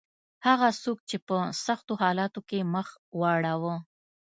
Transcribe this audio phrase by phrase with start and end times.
[0.47, 2.87] هغه څوک چې په سختو حالاتو کې مخ
[3.19, 3.75] واړاوه.